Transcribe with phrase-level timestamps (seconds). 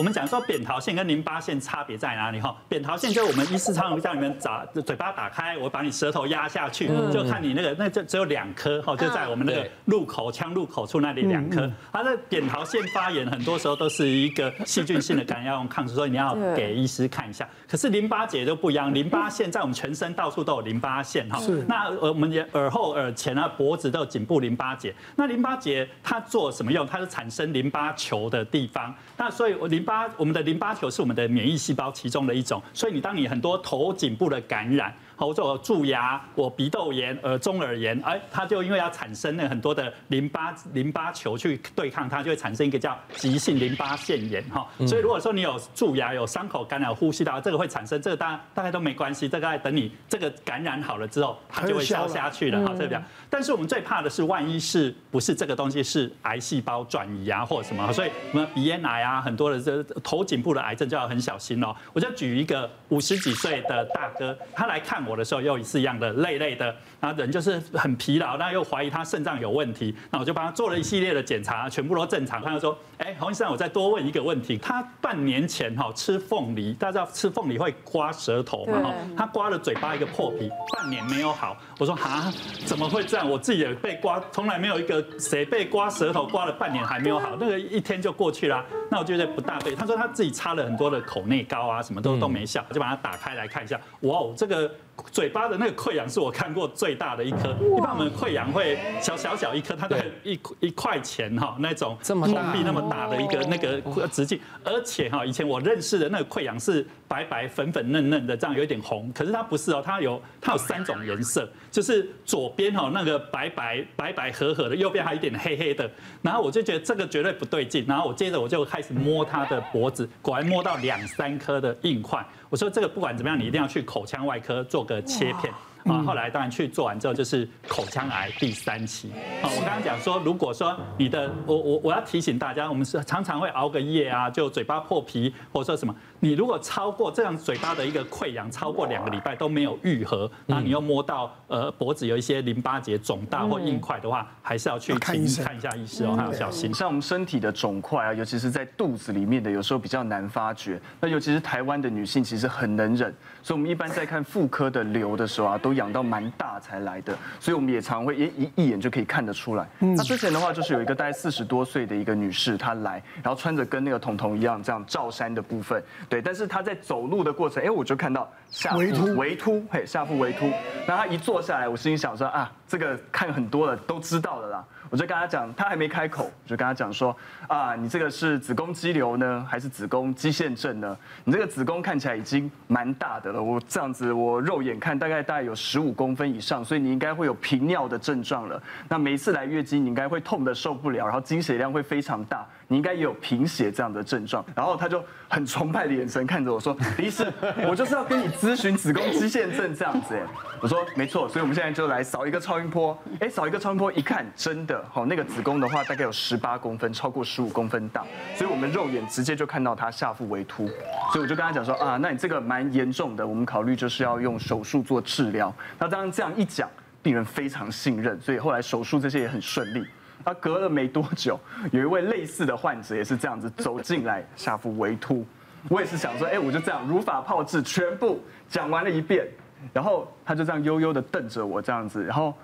[0.00, 2.56] 我们讲说扁桃腺跟淋巴腺差别在哪里哈？
[2.70, 11.70] 扁桃腺就是我们医师常常叫你们找嘴巴打开，我把你舌头压下去，就看你那个那就只有两颗哈，就在我们那个入口腔入口处那里两颗。
[11.92, 17.46] 它的扁桃腺发炎很多时候都是一个细菌性的感染，要用抗生素，所以你要给医师看一下。
[17.68, 21.38] 可是淋巴结就不一样，淋巴腺在我们全身到处都有淋巴腺哈。
[21.68, 24.94] 那我们也耳后、耳前啊、脖子都有颈部淋巴结。
[25.14, 26.86] 那淋巴结它做什么用？
[26.86, 28.94] 它是产生淋巴球的地方。
[29.18, 32.62] 那所以淋巴，八我们的淋巴球是我们的免疫细胞其中的一种。
[32.72, 34.94] 所以你当你很多头颈部的感染。
[35.26, 44.66] 或者蛀牙，我鼻窦炎、耳中耳炎，哎，它就因为要产生那很多的淋巴淋巴球去对抗它，就会产生一个叫急性淋巴腺炎哈。
[44.86, 53.00] 所以如果说你有蛀牙、有伤口感染、呼吸道，这个会产生，这个大大概都没关系，大概等你这个感染好了之后，它就会消下去了哈，这个。
[53.28, 57.92] 但是我们最怕的是，万一是不是这个东西是癌细胞转移啊，或者什么？
[57.92, 61.76] 所以我们鼻咽癌啊，很多的这头颈部的癌症就要很小心哦。
[61.92, 65.09] 我就举一个五十几岁的大哥，他来看我。
[65.10, 72.42] 我的时候又是一样的累累的，然后人就是很疲劳，那又怀疑他肾脏有问题，那我就帮他做了一系列的检查，全部都正常。
[72.42, 78.82] 他就说：“哎，洪医生，我再多问一个问题，他半年前哈吃凤梨，大家知道吃凤梨会刮舌头嘛？
[78.82, 81.56] 哈，他刮了嘴巴一个破皮，半年没有好。
[81.78, 82.30] 我说啊，
[82.66, 83.28] 怎么会这样？
[83.28, 88.62] 我自己也被刮，从来没有一个谁被刮舌头刮了半年还没有好，那个一天就过去了。
[88.90, 89.74] 那我觉得不大对。
[89.74, 94.70] 他说他自己擦了很多的口内膏啊，什么都都没效，就把它打开来看一下，哇哦，这个。
[95.10, 102.20] 嘴巴的那个溃疡是我看过最大的一颗，一般我们溃疡会小小小一颗，它的一一块钱哈那种铜
[102.52, 115.90] 币那么大的一个那个直径，而且哈以前我认识的那个溃疡是白白粉粉嫩嫩的，这样有点红，可是它不是哦，它有它有三种颜色，就是左边哈那个白白白白和和的，右边还有一点黑黑的，
[116.22, 122.24] 然后我就觉得这个绝对不对劲，然后我接着我就开始摸它的脖子，果然摸到两三颗的硬块。
[122.48, 125.52] 我说这个不管怎么样，你一定要去口腔外科做个切片。
[125.84, 129.10] 啊，后来当然去做完之后就是口腔癌第三期。
[129.42, 146.72] 啊，我刚刚讲说，如果说你的，我我我要提醒大家，我们是常常会熬个夜啊，就嘴巴破皮或者说什么，你如果超过这样嘴巴的一个溃疡超过两个礼拜都没有愈合，然后你又摸到呃脖子有一些淋巴结肿大或硬块的话，还是要去看一下医师哦，还要小心。
[146.74, 150.80] 像我们身体的肿块啊，尤其是在肚子里面的，有时候比较难发觉。
[151.00, 159.66] 那尤其是台湾的女性其实很能忍，所以我们一般在看妇科的瘤的时候啊，都养到蛮大才来的，所以我们也常会一一一眼就可以看得出来。
[159.78, 168.78] 那之前的话，就是有一个大概四十多岁的一个女士，她来，然后穿着跟那个彤彤一样这样罩衫的部分，对，但是她在走路的过程，哎，我就看到下腹
[169.16, 170.50] 微凸，嘿，下腹微凸。
[170.86, 174.64] 然后她一坐下来，我心里想说啊，这个看很多了都知道了啦。
[174.90, 180.96] 我就跟他讲，他还没开口，我就跟他讲说，啊，你这个是子宫肌瘤呢，还是子宫肌腺症呢？
[181.24, 188.60] 你这个子宫看起来已经蛮大的了，我这样子我肉眼看大概大概有十五公分以上，所以你应该会有频尿的症状了。
[188.88, 192.44] 那每一次来月经，你应该会痛得受不了，然后经血量会非常大。
[192.72, 197.26] 你应该也有贫血这样的症状，然后他就很崇拜的眼神看着我说：“李医师，
[197.68, 200.16] 我就是要跟你咨询子宫肌腺症这样子。”，
[200.62, 202.96] 我说没错，所以我们现在就来扫一个超音波。
[203.18, 208.04] 哎，扫一个超音波一看，真的，好，那个子宫的话大概有十八公分，超过十五公分大，
[208.36, 210.68] 所以我们肉眼直接就看到它下腹微凸。
[211.12, 216.70] 所以我就跟他讲说：“啊，那你这个蛮严重的，我们考虑就是要用手术做治疗。”那当然这样一讲，
[217.02, 219.84] 病人非常信任，所以后来手术这些也很顺利。
[220.24, 221.38] 他隔了没多久，
[221.72, 225.24] 有一位类似的患者也是这样子走进来，下腹微凸。
[225.68, 229.26] 我也是想说，哎，我就这样如法炮制，全部讲完了一遍，
[229.72, 232.34] 然后他就这样悠悠的瞪着我这样子，然后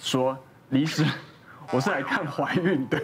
[0.00, 0.36] 说
[0.70, 1.04] ：“李医师，
[1.70, 2.98] 我是来看怀孕的。”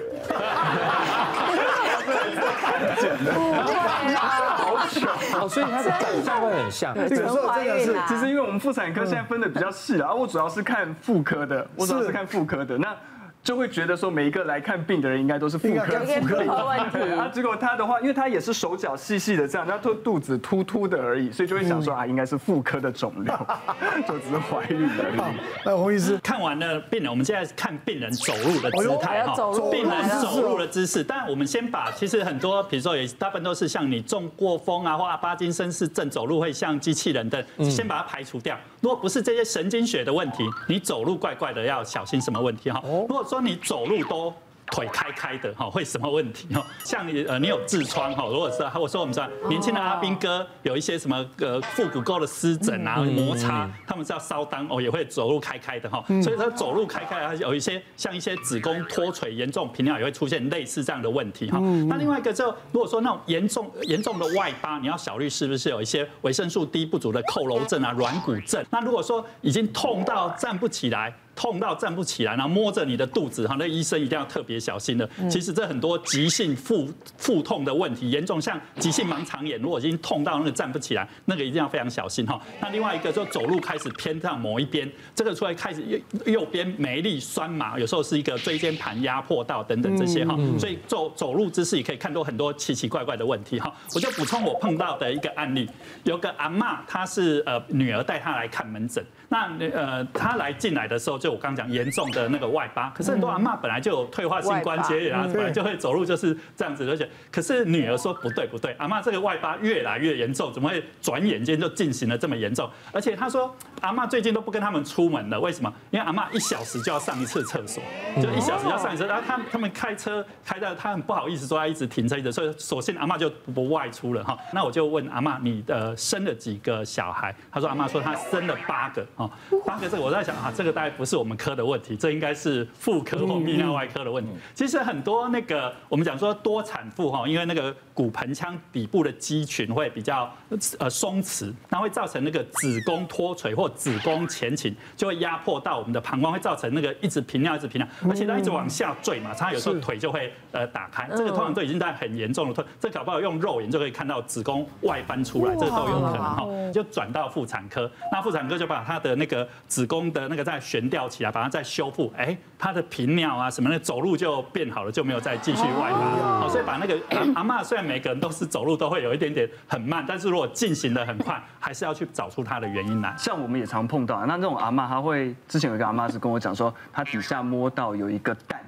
[2.62, 6.94] 看见的，好巧，所以他的感受会很像。
[6.94, 12.96] 这个时候真的是，其实因为我们妇产科现在分的比较细啊，我主要是看妇科的，我主要是看妇科的那。
[13.44, 23.34] 就会觉得说每一个来看病的人应该都是妇科妇科的问题啊，结果他的话，因为他也是手脚细细的这样，他肚肚子凸凸的而已，所以就会想说啊，应该是妇科的肿瘤，
[24.06, 25.36] 就只是怀孕而已。
[25.64, 29.34] 那洪医师看完了病人，我们现在看病人走路的姿态哈，
[29.70, 31.02] 病人走路的姿势。
[31.02, 38.56] 但我们先把其实很多，比如说也大部分都是像你中过风啊，或者巴金森氏症走路会像机器人的，先把它排除掉。
[38.80, 42.80] 如果不是这些神经学的问题，你走路怪怪的，要小心什么问题哈？
[43.08, 44.30] 如果说你走路都
[44.66, 46.62] 腿开开的哈，会什么问题哈？
[46.84, 56.04] 像你呃，你有痔疮哈，如果是我说我们说年轻的阿兵哥有一些什么呃腹股沟的湿疹啊、摩擦，他们是要烧裆哦，也会走路开开的哈。
[56.22, 61.58] 所以他走路开开，它有一些像一些子宫脱垂严重，频尿也会出现类似这样的问题哈。
[61.88, 68.62] 那另外一个就如果说那种严重严重的外八，你要小虑是不是有一些维生素 D 不足的佝僂症啊、软骨症？
[68.68, 71.14] 那如果说已经痛到站不起来。
[71.34, 75.08] 痛到站不起来，然后摸着你的肚子哈，那医生一定要特别小心的。
[75.30, 82.38] 其实这很多急性腹腹痛的问题，严重像急性盲肠炎，如果已经痛到那个站不起来，那个一定要非常小心哈。
[82.60, 90.36] 那另外一个就走路开始偏向某一边，这个出来开始右右边没力酸麻，有时候是一个椎间盘压迫到等等这些哈。
[90.58, 93.74] 所以走走路姿势也可以看到很多奇奇怪怪的问题哈。
[93.94, 95.66] 我就补充我碰到的一个案例，
[96.04, 101.22] 有个阿嬷，她是呃女儿带她来看门诊，那呃她来进来的时候。
[101.22, 112.68] 就我刚讲严重的那个外八，可是很多阿妈本来就有退化性关节炎啊，本来就会走路就是这样子，而且可是女儿说不对不对，阿妈这个外八越来越严重，怎么会转眼间就进行了这么严重？
[112.92, 115.72] 而且她说阿妈最近都不跟他们出门了，为什么？
[115.90, 117.82] 因为阿妈一小时就要上一次厕所，
[118.20, 124.36] 就一小时要上一次，然后他他们开车开到他很不好意思说他一直停车一直，所以索性阿妈就不外出了哈。
[124.52, 127.34] 那我就问阿妈，你的生了几个小孩？
[127.50, 129.30] 她说阿妈说她生了八个哈，
[129.64, 131.11] 八个这个我在想啊，这个大概不是。
[131.12, 134.30] 是我们科的问题，这应该是妇科或泌尿外科的问题。
[134.54, 140.34] 其实很多那个我们讲说多产妇哈，因为那个骨盆腔底部的肌群会比较
[140.78, 151.06] 呃松弛，那会造成那个子宫脱垂或子宫前倾，就会压迫到我们的膀胱，会造成那个一直频尿一直频尿，而且它一直往下坠嘛，它有时候腿就会呃打开。
[151.10, 156.46] 这个通常都已经在很严重的，这搞不好用肉眼就可以看到子宫外翻出来，这个都有可能哈。
[156.72, 166.40] 就转到妇产科，那妇产科就把她的那个子宫的那个在悬吊起来，把它再修复，哎，它的频尿啊什么的，走路就变好了，就没有再继续外发。
[166.40, 166.98] 好，所以把那个
[167.34, 173.14] 阿妈，虽然每个人都是走路都会有一点点很慢，但是如果进行的很快，还是要去找出它的原因来。
[173.18, 178.60] 像我们也常碰到，那那种阿妈，她会之前有一个阿妈是跟我讲说，她底下摸到有一个蛋。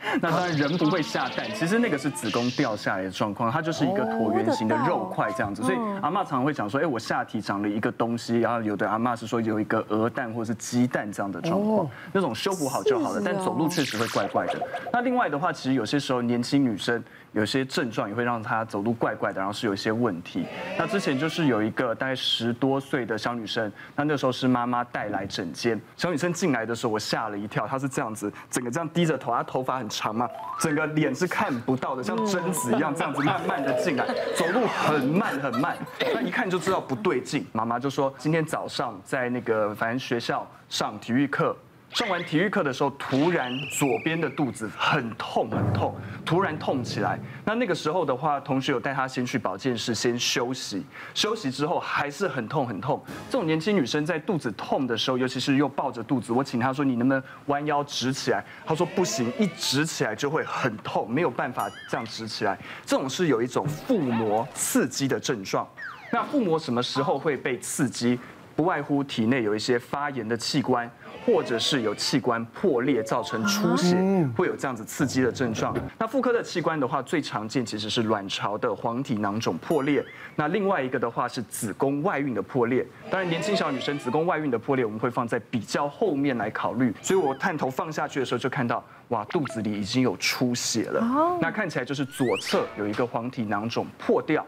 [0.22, 5.62] 那当然人不会下蛋， 其实那个是子宫掉下来的状况，它就是一个椭圆形的肉块这样子。
[5.62, 14.54] 所以阿嬷常常会讲说，哎，我下体长了一个东西，然后有的阿嬷是说有一个鹅蛋或者是鸡蛋这样的状况，那种修补好就好了，但走路确实会怪怪的。
[14.92, 17.02] 那另外的话，其实有些时候年轻女生。
[17.32, 20.46] 有些症状也会让她走路怪怪的，然后是有一些问题。
[20.78, 30.28] 那之前就是有一个大概十多岁的小女生，那那时候是妈妈带来诊间，小女生进来的时候我吓了一跳，她是这样子，整个这样低着头，她头发很长嘛，
[30.60, 34.06] 整个脸是看不到的，像贞子一样这样子慢慢的进来，
[34.36, 35.76] 走路很慢很慢，
[36.14, 37.46] 那一看就知道不对劲。
[37.52, 41.56] 妈妈就说今天早上在那个反正学校上体育课。
[41.94, 47.18] 上完体育课的时候，突然左边的肚子很痛很痛，突然痛起来。
[47.44, 53.02] 那那个时候的话，同学有带她先去保健室先休息，休息之后还是很痛很痛。
[53.30, 65.66] 这种年轻女生在肚子痛的时候，尤其是又抱着肚子，我请她说：“你能不能弯腰直起来？”她说：“不行，一直起来就会很痛，没有办法这样直起来。”这种是有一种腹膜刺激的症状。
[66.12, 68.18] 那腹膜什么时候会被刺激？
[68.58, 70.90] 不外乎体内有一些发炎的器官。
[71.26, 73.94] 或者是有器官破裂造成出血，
[74.34, 75.76] 会有这样子刺激的症状。
[75.98, 80.02] 那妇科的器官的话，最常见其实是卵巢的黄体囊肿破裂。
[80.36, 82.86] 那另外一个的话是子宫外孕的破裂。
[83.10, 86.94] 当然，年轻小女生子宫外孕的破裂，我们会放在比较后面来考虑。
[87.02, 91.38] 所以我探头放下去的时候，就看到哇，肚子里已经有出血了。
[91.42, 94.46] 那看起来就是左侧有一个黄体囊肿破掉。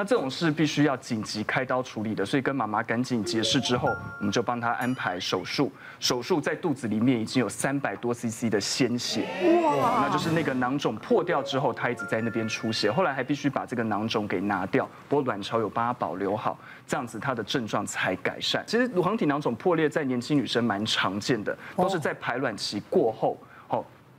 [0.00, 5.70] 那这种是必须要紧急开刀处理的，所以跟妈妈赶紧解释之后，我们就帮她安排手术。
[5.98, 9.28] 手术在肚子里面已经有三百多 CC 的鲜血，
[9.62, 10.06] 哇！
[10.06, 18.64] 那就是那个囊肿破掉之后，她一直在那边出血，后来还必须把这个囊肿给拿掉，不过卵巢有帮她保留好，这样子她的症状才改善。
[18.66, 23.36] 其实黄体囊肿破裂在年轻女生蛮常见的，都是在排卵期过后。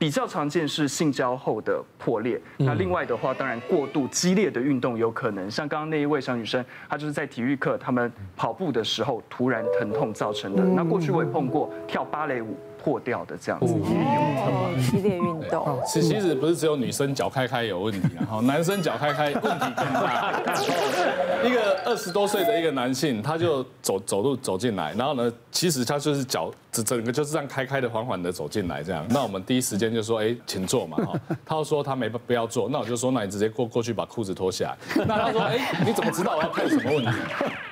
[0.02, 10.64] 比较常见是性交后的破裂，那另外的话，当然过度激烈的运动有可能，像刚刚那一位小女生，她就是在体育课，他们跑步的时候突然疼痛造成的。
[10.64, 14.90] 那过去我也碰过跳芭蕾舞破掉的这样子也有。
[14.90, 20.40] 激烈运动，其其实不是只有女生脚开开有问题，然后男生脚开开问题更大。
[21.44, 26.50] 一个二十多岁的一个男性，他就走走路走进来，然后呢，其实他就是脚。
[26.72, 29.04] 整整个就是这样开开的缓缓的走进来这样。
[29.10, 31.12] 那我们第一时间就说，哎，请坐嘛哈。
[31.44, 35.04] 他又说他没不要坐，那我就说，那你直接过过去把裤子脱下来。
[35.06, 37.10] 那他说，哎，你怎么知道我要看什么问题？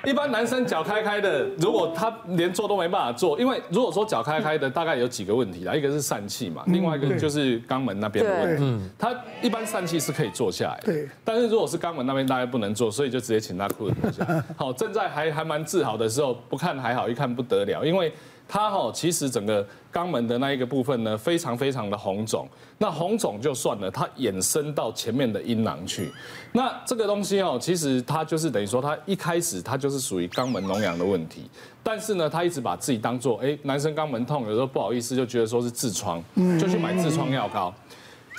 [0.05, 8.89] 一般男生脚开开的，如果他连坐都没办法坐，因为如果说脚开开的，大概有几个问题啦，一个是疝气嘛，另外一个就是肛门那边的问题。
[8.97, 11.09] 他一般疝气是可以坐下来的，对。
[11.23, 14.43] 但是如果是肛门那边大概不能坐，所以就直接请他裤子脱下来。
[14.55, 18.11] 好，正在还还蛮自豪的时候，不看还好，一看不得了，因为。
[18.53, 22.45] 它哈，其实整个肛门的那一个部分呢，非常非常的红肿。
[22.77, 26.11] 那红肿就算了，它延伸到前面的阴囊去。
[26.51, 31.49] 那这个东西哦，其实它就是等于说，它一开始它就是属于肛门脓疡的问题。
[31.81, 36.21] 但是呢，他一直把自己当做哎，男生肛门痛，有时候不好意思，就觉得说是痔疮，
[36.59, 37.73] 就去买痔疮药膏。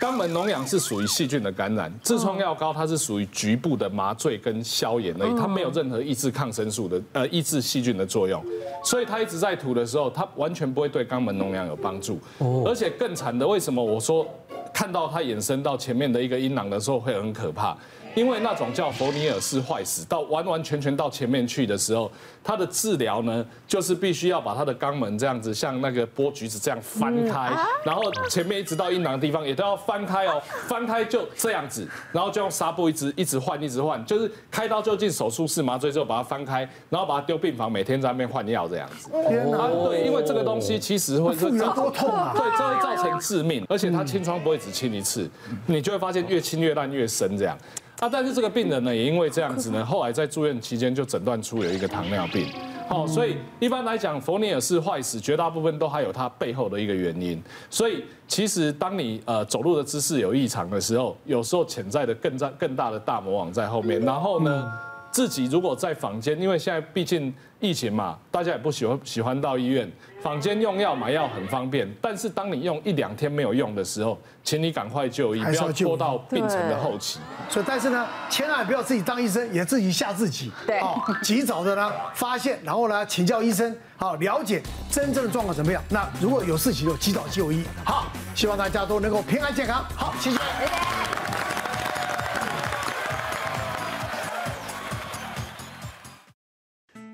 [0.03, 8.45] 肛门脓疡是属于细菌的感染，痔疮药膏它是属于局部的麻醉跟消炎而已，它没有任何抑制抗生素的呃抑制细菌的作用，
[8.83, 12.19] 所以它一直在涂的时候，它完全不会对肛门脓疡有帮助，
[12.67, 14.27] 而且更惨的，为什么我说
[14.75, 17.77] 看到它延伸到前面的一个阴囊的时候会很可怕？
[18.15, 22.11] 因为那种叫佛尼尔氏坏死，到完完全全到前面去的时候，
[22.45, 27.51] 它的治疗呢，就是必须要把它的肛门这样子，像那个剥橘子这样翻开，
[27.85, 39.09] 然后前面一直到阴囊的地方也都要翻开哦，翻开就这样子，然后就用纱布一直一直换，一直换，就是开刀就进手术室麻醉之后把它翻开，然后把它丢病房，每天在那边换药这样子。
[39.29, 39.69] 天哪！
[39.69, 45.29] 对，因为这个东西其实会是痛啊，对，这会造成致命，而且它清创不会只清一次，
[45.67, 47.57] 你就会发现越清越烂越深这样。
[48.03, 52.49] 啊，但是这个病人呢，也因为这样子呢，后来在住院期间就诊断出有一个糖尿病。
[52.89, 57.41] 好，所以一般来讲，佛尼尔氏坏死绝大部分都还有它背后的一个原因。
[57.71, 64.01] 所以其实当你呃走路的姿势有异常的时候，有时候潜在的更大更大的大魔王在后面。
[64.01, 64.69] 然后呢，
[65.13, 69.89] 自己如果在坊间，因为现在毕竟疫情嘛，大家也不喜欢喜欢到医院。
[70.23, 77.19] 坊间用药买药很方便，但是当你用一两天没有用的时候，请你赶快就医，不要拖到病程的后期。
[77.51, 80.51] 所以，但是呢，千万不要自己当医生，也自己吓自己。
[80.67, 85.83] 对，哦，及早的呢发现，然后呢请教医生，好了解真正的状况怎么样。
[85.91, 87.65] 那如果有事情就及早就医。
[87.85, 89.85] 好，希望大家都能够平安健康。
[89.95, 90.37] 好，谢谢。
[90.37, 91.22] 谢谢。